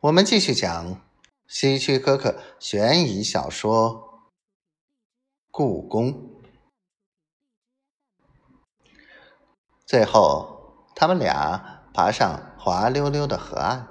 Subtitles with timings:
[0.00, 1.02] 我们继续讲
[1.48, 4.22] 希区柯克悬疑小说
[5.50, 6.12] 《故宫》。
[9.84, 13.88] 最后，他们俩爬上滑溜溜的河岸。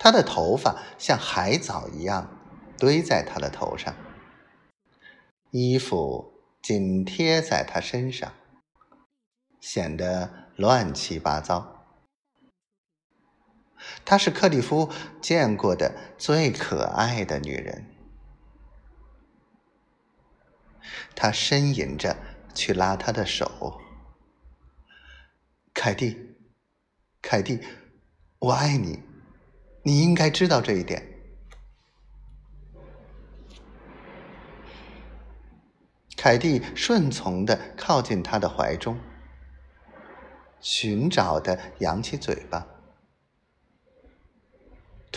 [0.00, 2.36] 他的头发像海藻一样
[2.76, 3.94] 堆在他的头上，
[5.52, 8.32] 衣服紧贴在他身上，
[9.60, 11.73] 显得乱七八糟。
[14.04, 17.86] 她是克里夫见过的最可爱的女人。
[21.16, 22.16] 他呻吟着
[22.54, 23.80] 去拉她的手。
[25.72, 26.36] 凯蒂，
[27.22, 27.60] 凯蒂，
[28.38, 29.02] 我爱你，
[29.82, 31.10] 你应该知道这一点。
[36.16, 38.98] 凯蒂顺从的靠近他的怀中，
[40.60, 42.66] 寻找的扬起嘴巴。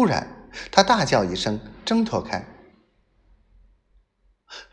[0.00, 2.42] 突然，他大叫一声，挣脱开。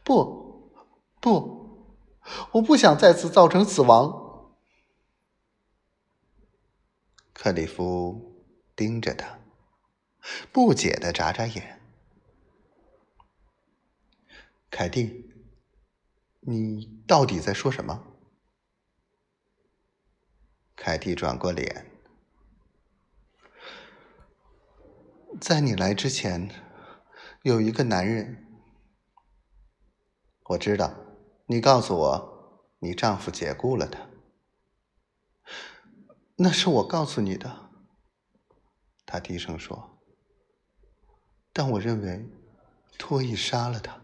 [0.05, 0.71] 不，
[1.19, 1.99] 不，
[2.53, 4.55] 我不想再次造成死亡。
[7.33, 8.41] 克里夫
[8.73, 9.37] 盯着他，
[10.53, 11.81] 不解的眨眨眼。
[14.71, 15.29] 凯蒂，
[16.39, 18.01] 你到底在说什么？
[20.77, 21.96] 凯蒂转过脸，
[25.39, 26.49] 在你来之前，
[27.43, 28.43] 有一个男人。
[30.45, 30.93] 我知道，
[31.45, 33.99] 你告诉我，你丈夫解雇了他。
[36.37, 37.69] 那是我告诉你的，
[39.05, 39.99] 他低声说。
[41.53, 42.27] 但我认为，
[42.97, 44.01] 托伊杀了他。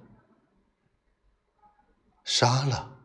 [2.23, 2.99] 杀了。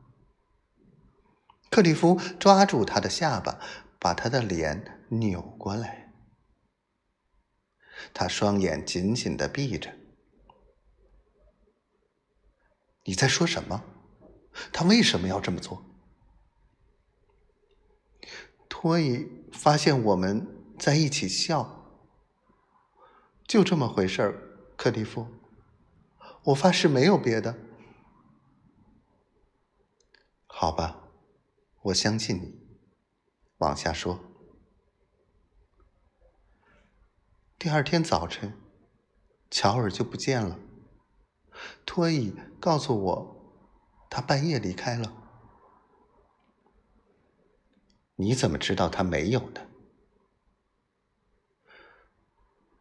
[1.71, 3.59] 克里夫抓住他的下巴，
[3.99, 6.08] 把他的脸扭过来。
[8.13, 9.95] 他双眼紧紧的闭着。
[13.05, 13.85] 你在说什么？
[14.73, 15.85] 他为什么要这么做？
[18.69, 20.47] 托伊发现我们
[20.79, 22.03] 在一起笑，
[23.47, 25.27] 就这么回事儿，克利夫。
[26.45, 27.57] 我发誓没有别的。
[30.47, 31.09] 好吧，
[31.83, 32.59] 我相信你。
[33.59, 34.28] 往下说。
[37.61, 38.57] 第二天早晨，
[39.51, 40.61] 乔尔就不见了。
[41.85, 43.37] 托伊告诉我，
[44.09, 45.13] 他半夜离开了。
[48.15, 49.67] 你怎么知道他没有呢？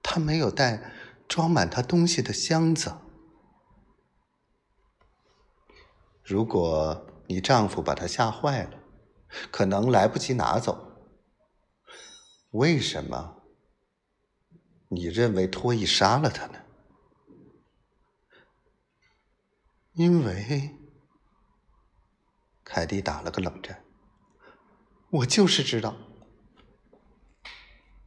[0.04, 0.94] 他没有带
[1.28, 2.96] 装满他东西的箱子。
[6.22, 8.80] 如果你丈夫把他吓坏了，
[9.50, 11.00] 可能来不及拿走。
[12.52, 13.37] 为什么？
[14.90, 16.60] 你认为托伊杀了他呢？
[19.94, 20.76] 因为，
[22.64, 23.84] 凯蒂打了个冷战。
[25.10, 25.98] 我就是知道，